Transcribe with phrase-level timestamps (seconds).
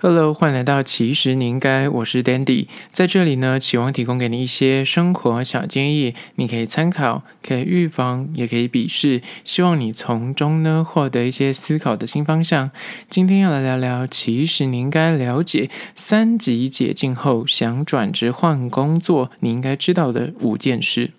[0.00, 12.70] Hello，欢迎来到其实你应该，我是 Dandy，在这里呢，期望提供给你一些生活小建议，你可以参考，可以预防，也可以鄙视，希望你从中呢获得一些思考的新方向。
[13.10, 21.10] 今天要来聊聊，其实你应该了解三级解禁后想转职换工作，你应该知道的五件事。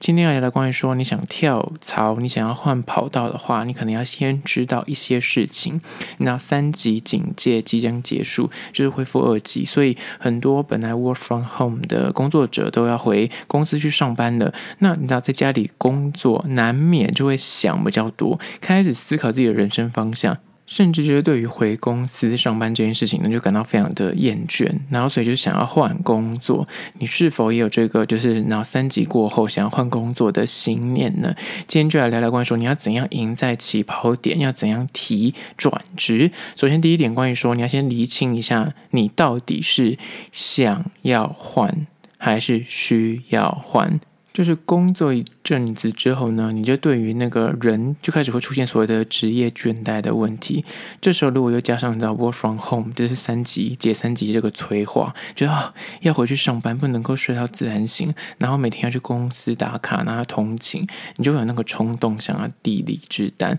[0.00, 5.78] 今天要聊的关于说，你想跳槽，你想要换跑道的话，你可能要先知道一些事情。
[6.20, 14.54] 那三级警戒即将结束，就是恢复二级，所以很多本来 work from home 的工作者都要回公司去上班了。
[14.78, 20.38] 那你知道在家里工作，难免就会想比较多，开始思考自己的人生方向。
[20.70, 26.66] 甚至就是对于回公司上班这件事情呢，就感到非常的厌倦，然后所以就想要换工作。
[27.00, 31.34] 你是否也有这个就是然后三级过后想要换工作的心念呢？
[31.66, 36.30] 今天就来聊聊关于说你要怎样赢在起跑点，要怎样提转职。
[36.54, 39.98] 首先第一点关于说你要先厘清一下你到底是
[40.30, 41.84] 想要换
[42.16, 43.98] 还是需要换。
[44.40, 50.64] 就是工作一阵子之后呢，你就对于那个人就开始会出现所谓的职业倦怠的问题。
[50.98, 63.58] 这时候如果又加上到 work from home，就是三级解三级这个催化，就要要回去上班，不能够睡到自然醒，然后每天要去公司打卡，然后通勤，你就有那个冲动想要递离职单。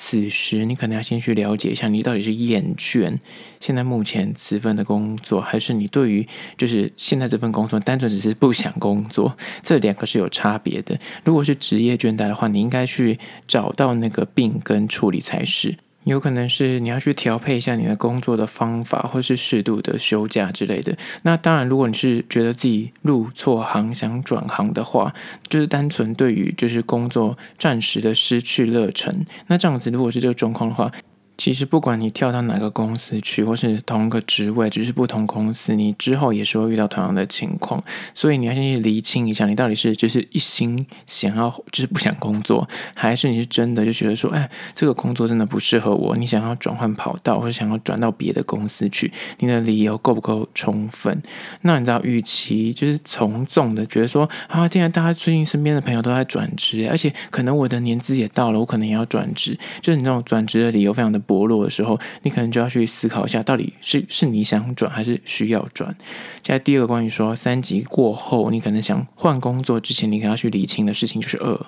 [0.00, 3.18] 此时，你可能要先去了解一下，你到底是厌倦
[3.58, 6.24] 现在目前此份的工作，还是你对于
[6.56, 9.36] 就是现在这份工作单纯只是不想工作？
[9.60, 10.96] 这两个是有差别的。
[11.24, 13.18] 如果是职业倦怠的话，你应该去
[13.48, 15.76] 找到那个病根处理才是。
[16.10, 20.96] 有可能是你要去调配一下你的工作的方法，或是适度的休假之类的。
[21.22, 25.14] 那当然，如果你是觉得自己入错行想转行的话，
[25.48, 29.26] 就是单纯对于就是工作暂时的失去热忱。
[29.46, 30.92] 那这样子，如果是这个状况的话。
[31.38, 37.82] 其实不管你跳到哪个公司去，或是同个职位，只是不同公司，你之后也是会遇到同样的情况。
[38.12, 51.22] 所以你要先去厘清一下，你到底是就是一心想要，就是不想工作，还是你是真的就觉得说，哎，这个工作真的不适合我，你想要转换跑道，或者想要转到别的公司去，你的理由够不够充分？
[51.62, 61.22] 那你知道，与其就是从众的觉得说，啊，现在大家最近身边的朋友都在转职，而且可能我的年资也到了，我可能也要转职，就是你这种转职的理由非常的。
[61.28, 65.94] 薄弱的时候，你可能就要去思考一下，到底是是你想转还是需要转。
[66.42, 71.66] 现在第二个关于说三级过后，你可能想换工作之前，你可能要去理清的事情就是二。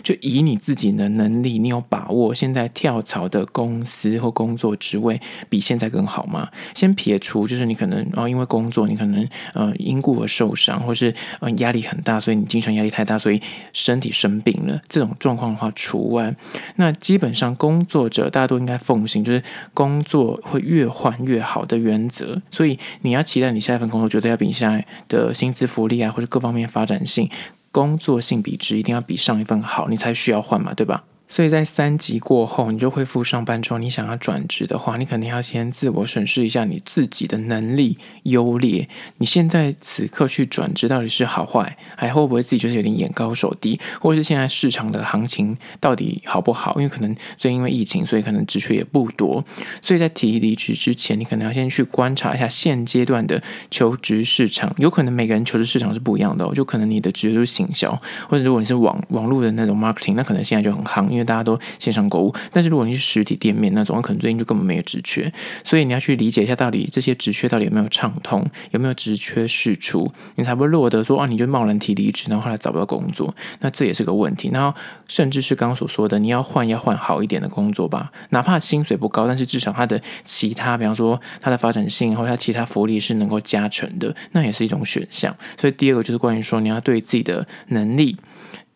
[0.00, 6.48] 就以你自己的能力，你有把握现在跳槽的公司或工作职位比现在更好吗？
[6.72, 13.42] 先撇除，就是你可能哦，因为工作你可能呃因故而受伤，或是呃压力很大，所以你精神压力太大，所以
[13.72, 16.32] 身体生病了，这种状况的话除外。
[16.76, 19.42] 那基本上工作者大家都应该奉就是
[19.74, 22.40] 工作会越换越好的原则。
[22.50, 27.30] 所以你要期待你下一份工作绝对要比你现在的薪资福利啊，或者各方面发展性。
[27.70, 31.04] 工作性比值一定要比上一份好，你才需要换嘛，对吧？
[31.28, 38.88] 所以在三级过后，你就恢复上班之后，你想要转职的话，你肯定要先自我审视一下你自己的能力优劣。
[39.18, 46.74] 你现在此刻去转职到底是好坏，还会不会自己就是有点眼高手低，或是现在市场的行情到底好不好？
[46.76, 49.44] 因为可能最近因为疫情，所以可能职缺也不多。
[49.82, 54.74] 所以在提离职之前，你可能要先去观察一下现阶段的求职市场。
[54.78, 57.90] 有可能每个人求职市场是不一样的，就可能你的职业就是行销，
[58.30, 61.17] 或者如果你是网网络的那种 marketing，那可能现在就很夯。
[61.18, 65.32] 因为大家都线上购物，但是如果你是实体店面那种，可能最近就根本没有职缺，
[65.64, 74.48] 所以你要去理解一下，到底这些职缺到底有没有畅通，有没有职缺释出，你才会落得说啊，你就贸然提离职，然后后来找不到工作，那这也是个问题。
[74.52, 74.78] 然后
[75.08, 85.36] 甚至是刚刚所说的，你要换要换好一点的工作吧，哪怕薪水不高，但是至少它的其他，比方说它的发展性或它其他福利是能够加成的，那也是一种选项。
[85.58, 88.16] 所以第二个就是关于说，你要对自己的能力。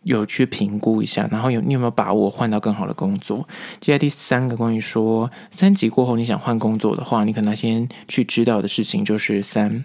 [0.05, 3.49] 有去评估一下，然后有你有没有把握换到更好的工作？
[3.81, 9.85] 接下来第三个关于说三级过后你想换工作的话，你可能先去知道的事情就是三，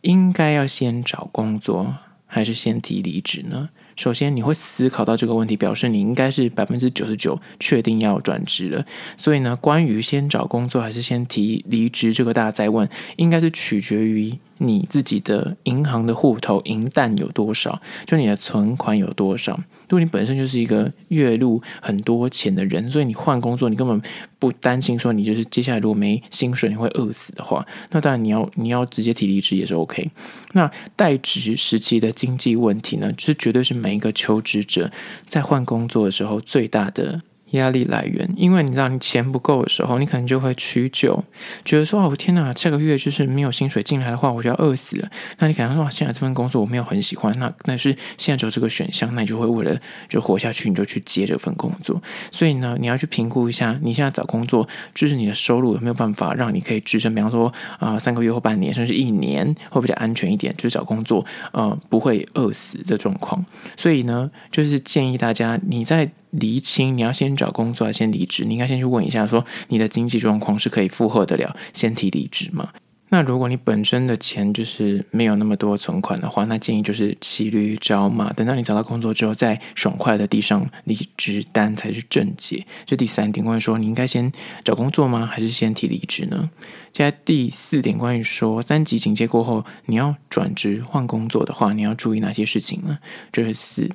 [0.00, 1.94] 应该要先找工作
[2.26, 3.68] 还是先提离职呢？
[3.96, 8.86] 首先你会思考到这个问题，表示你应该是百分之九十九确定要转职了。
[9.18, 14.38] 所以呢，关于先找工作还是先提离职这个大哉问，应该是取决于。
[14.62, 17.80] 你自己的银行的户头银弹有多少？
[18.06, 19.58] 就你的存款有多少？
[19.88, 24.00] 如果你本身就是一个月入很多钱的人，所以你换工作，你根本
[24.38, 30.10] 不担心说你就是接下来如果没薪水你会饿死的话，那当然你要你要直接提离职也是 OK。
[30.52, 34.92] 那代职时期的经济问题呢，这绝对是每一个求职者
[35.26, 41.24] 在换工作的时候最大的压力来源，因为你知道你钱不够的时候，你可能就会屈就，
[41.64, 45.08] 觉得说哦天哪，下个月就是没有薪水进来的话，我就要饿死了。
[45.38, 52.00] 那你可能说哇，现在这份工作我没有很喜欢，那但是现在只有这个选项，那你就会为了就活下去，你就去接这份工作。
[52.30, 63.44] 所以呢，你要去评估一下，你现在找工作，就是你的收入有没有办法让你可以支撑，比方说啊、三个月或半年，甚至一年，会比较安全一点，就是找工作呃不会饿死的状况。
[63.76, 66.10] 所以呢，就是建议大家你在。
[66.30, 68.44] 厘清你要先找工作还是先离职？
[68.44, 72.70] 你应该先去问一下，说你的经济状况是可以负荷得了，先提离职吗？
[73.12, 82.64] 那如果你本身的钱就是没有那么多存款的话，那建议就是骑驴找马，等到你找到工作之后，再爽快的递上离职单才是正解。
[82.86, 84.30] 这第三点关于说，你应该先
[84.64, 85.26] 找工作吗？
[85.26, 86.50] 还是先提离职呢？
[86.92, 93.00] 接下来第四点关于说，三级警戒过后你要转职换工作的话，你要注意哪些事情呢？
[93.32, 93.88] 这是四，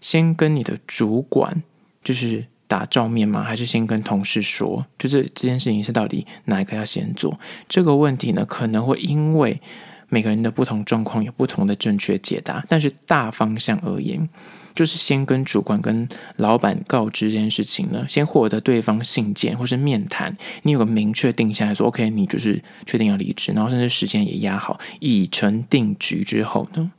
[0.00, 1.64] 先跟你的主管。
[2.02, 3.42] 就是打照面吗？
[3.42, 4.86] 还是先跟同事说？
[4.98, 7.38] 就是这件事情是到底哪一个要先做？
[7.68, 9.60] 这个问题呢，可能会因为
[10.08, 12.64] 每个人的不同状况有不同的正确解答。
[12.68, 14.28] 但是大方向而言，
[14.74, 26.90] 就是先跟主管、跟老板告知这件事情呢，先获得对方信件或是面谈，你有个明确定下来说，OK，你就是确定要离职，然后甚至时间也压好，已成定局之后呢，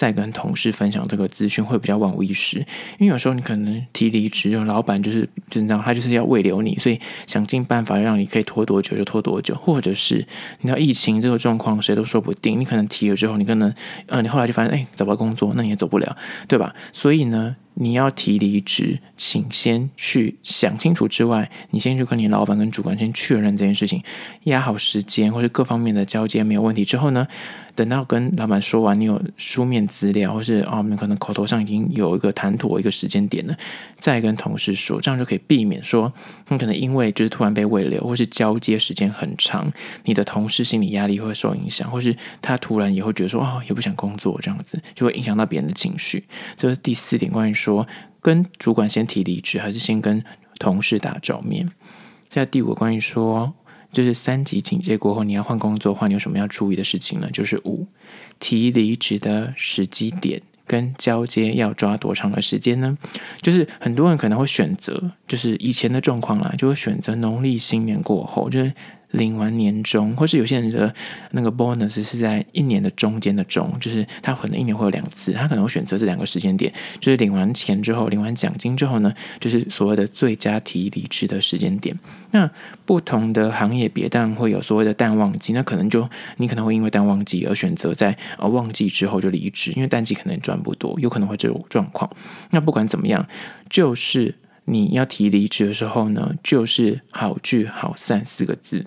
[0.00, 2.56] 再跟同事分享这个资讯会比较万无一失，
[2.98, 10.26] 因为有时候你可能提离职，老板就是就你知道他就是要挽留你，所以想尽办法让你可以拖多久就拖多久，或者是
[10.62, 13.70] 你到疫情这个状况谁都说不定，你可能提了之后，你可能
[14.06, 16.16] 呃你后来就发现哎找不到工作，那你也走不了，
[16.48, 16.74] 对吧？
[16.94, 17.56] 所以呢。
[17.82, 24.02] 你要提离职，请先去想清楚之外，你先去跟你老板跟主管先确认这件事情，
[24.44, 27.26] 压好时间或者各方面的交接没有问题之后呢，
[27.74, 33.56] 等到跟老板说完，你有书面资料，或是啊，我们可能口头上已经有一个谈妥一个时间点了，
[33.96, 36.12] 再跟同事说，这样就可以避免说，
[36.48, 39.72] 你可能因为就是突然被未留，或是交接时间很长，
[40.04, 46.22] 你的同事心理压力会受影响，或是他突然也会觉得说，哦，也不想工作，这样子就会影响到别人的情绪。
[46.58, 47.69] 这是第四点，关于说。
[47.70, 47.86] 说
[48.20, 50.22] 跟主管先提离职，还是先跟
[50.58, 51.68] 同事打照面？
[52.28, 53.52] 现在第五个关于说，
[53.92, 57.28] 就是三级警戒过后，你要换工作的话，你有什么要注意的事情呢？
[57.32, 57.86] 就是五
[58.38, 62.98] 提离职的时机点跟交接要抓多长的时间呢？
[63.40, 68.72] 就是很多人可能会选择，就是以前的状况啦，就会选择农历新年过后，就是。
[69.10, 70.94] 领完年终，或是有些人的
[71.32, 81.98] 那个 bonus 是在一年的中间的中，就是他可能一年会有两次，他可能会选择这两个时间点，就是领完钱之后，领完奖金之后呢，就是所谓的最佳提离职的时间点。
[82.30, 82.48] 那
[82.84, 92.10] 不同的行业别当然会有所谓的淡旺季，那可能就你可能会因为淡旺季而选择在呃旺季之后就离职，因为淡季可能赚不多，有可能会这种状况。
[92.50, 93.26] 那不管怎么样，
[93.68, 94.36] 就是。
[94.70, 98.86] 你要提离职的时候呢，就是好聚好散四个字，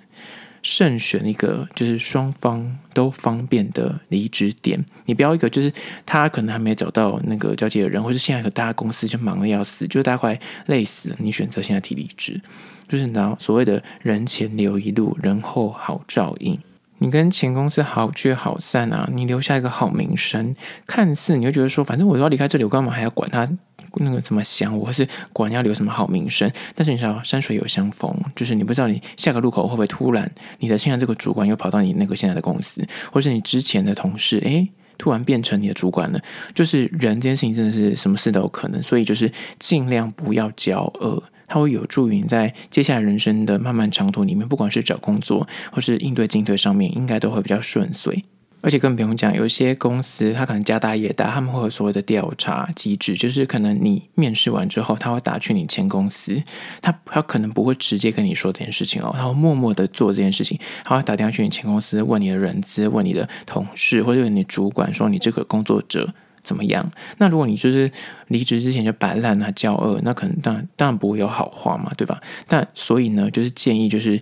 [0.62, 4.84] 慎选一个就是双方都方便的离职点。
[5.06, 5.74] 你不要一个就是
[6.06, 11.14] 他可能还没找到那个交接的人，或是现在和大家公司就忙得要死，就大家快累死。
[11.20, 12.40] 你选择现在提离职，
[12.88, 16.58] 就是你知道所谓的人前留一路，人后好照应。
[17.00, 20.56] 你跟前公司好聚好散啊，你留下一个好名声，
[20.88, 23.50] 看似你会觉得说，反正我都要离开这里，我干嘛还要管他？
[23.96, 26.52] 那个怎么想，我是管要留什么好名声？
[26.76, 36.20] 但是你知道山水有相逢，就是你不知道你下个路口会不会突然你的现在这个主管又跑到你那个现在的公司，或是你之前的同事，诶，突然变成你的主管了。
[36.54, 48.24] 就是人这件事情真的是什么事都有可能，所以就是尽量不要骄傲，它会有助于你在接下来人生的漫漫长途里面，不管是找工作或是应对进退上面，应该都会比较顺遂。
[48.64, 56.42] 而且更不用讲，有些公司他可能家大业大，他们会有所谓的调查机制，就是可能你面试完之后，他会打去你前公司，
[56.82, 66.90] 他他可能不会直接跟你说这件事情哦，他会默默的做这件事情，他会打电话去你前公司问你的人资，问你的同事或者问你主管说你这个工作者怎么样。
[67.18, 67.92] 那如果你就是
[68.30, 72.22] 离职之前就摆烂啊、骄傲，那可能当然当然不会有好话嘛，对吧？
[72.48, 74.22] 但所以呢，就是建议就是。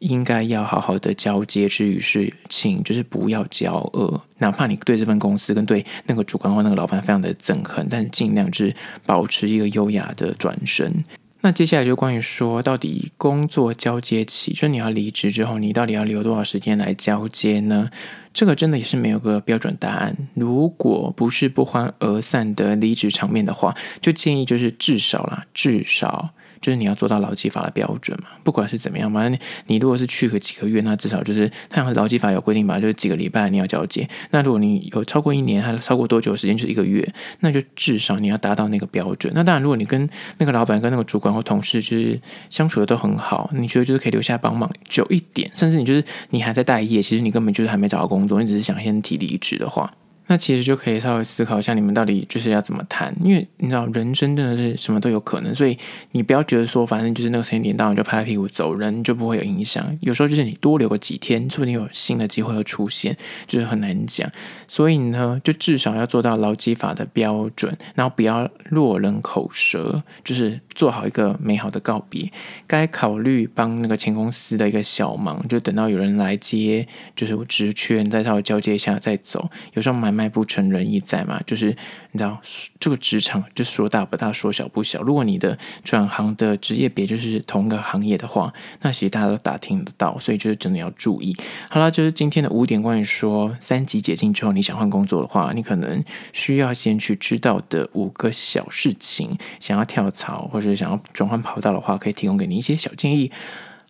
[0.00, 8.74] 应该要好好的交接之余是，请就是不要骄傲，哪怕你对这份公司跟对那个主管或那个老板非常的憎恨，但尽量是
[9.04, 11.04] 保持一个优雅的转身。
[11.40, 17.90] 那接下来就关于说，到底工作交接期，就是你要离职之后，你到底要留多少时间来交接呢？
[18.34, 20.16] 这个真的也是没有个标准答案。
[20.34, 26.30] 如果不是不欢而散的离职场面的话，就建议就是至少啦，至少。
[26.60, 28.28] 就是你要做到劳基法的标准嘛。
[28.42, 34.08] 不管是怎么样嘛，你你如果是去个几个月，那至少就是他像劳基法有规定吧，就是几个礼拜你要交接。
[34.30, 37.06] 那如果你有超过一年，还是超过多久时间，就是一个月，
[37.40, 39.32] 那就至少你要达到那个标准。
[39.34, 49.92] 那当然，如果你跟那个老板、跟那个主管或同事就是相处的都很好，你觉得就是可以留下帮忙久一点，甚至你就是你还在待业，其实你根本就是还没找到工作，你只是想先提离职的话。
[50.28, 53.14] 那其实就可以稍微思考一下，你们到底就是要怎么谈？
[53.24, 55.76] 因为你知道，人生真的是什么都有可能，所以
[56.12, 59.96] 你不要觉得说，反正就是那个时间点到，你就拍拍屁股走人，就不会有影响。
[60.02, 63.16] 有时候就是你多留个几天，说不定有新的机会会出现，
[63.46, 64.30] 就是很难讲。
[64.66, 72.30] 所以呢，就至少要做到劳基法的标准，然后不要落人口舌，就是做好一个美好的告别。
[72.66, 79.48] 该考虑帮那个前公司的一个小忙，就等到有人来接，就是职缺，再稍微交接一下再走。
[79.72, 80.17] 有时候蛮。
[80.18, 81.66] 迈不成仁义在嘛，就是
[82.10, 82.40] 你知道
[82.80, 85.00] 这个职场就说大不大，说小不小。
[85.00, 91.36] 如果你的转行的职业别就是同一个行业的话，那其实大家都打听得到，所以就是真的要注意。
[91.70, 99.38] 好了，就是今天的五点关于说三级解禁之后你想换工作的话，你可能需要先去知道的五个小事情。
[99.60, 103.30] 想要跳槽或者想要转换跑道的话，可以提供给你一些小建议。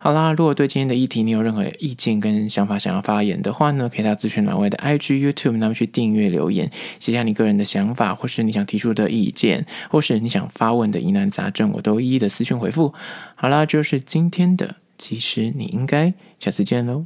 [0.01, 12.95] 好啦，如果对今天的议题你有任何意见跟想法想要发言的话呢，可以到资讯栏位的 IG、YouTube 那边去订阅留言，写下你个人的想法，或是你想提出的意见，或是你想发问的疑难杂症，我都一一的私讯回复。
[13.35, 17.05] 好啦，就是今天的，其实你应该下次见喽。